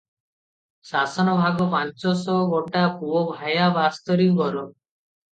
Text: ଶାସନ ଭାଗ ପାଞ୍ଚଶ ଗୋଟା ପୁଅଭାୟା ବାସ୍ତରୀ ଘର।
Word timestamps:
ଶାସନ 0.91 1.33
ଭାଗ 1.39 1.67
ପାଞ୍ଚଶ 1.73 2.37
ଗୋଟା 2.53 2.81
ପୁଅଭାୟା 3.01 3.67
ବାସ୍ତରୀ 3.77 4.27
ଘର। 4.41 4.65